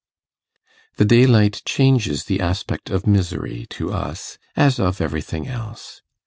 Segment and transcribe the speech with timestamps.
[0.97, 6.01] The daylight changes the aspect of misery to us, as of everything else.